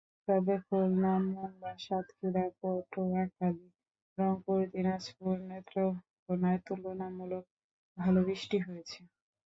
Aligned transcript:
তবে 0.27 0.55
খুলনা, 0.65 1.11
মোংলা, 1.27 1.71
সাতক্ষীরা, 1.79 2.45
পটুয়াখালী, 2.59 3.67
রংপুর, 4.17 4.59
দিনাজপুর, 4.73 5.35
নেত্রকোনায় 5.49 6.59
তুলনামূলক 6.65 7.45
ভালো 7.97 8.19
বৃষ্টি 8.27 8.57
হয়েছে। 8.65 8.99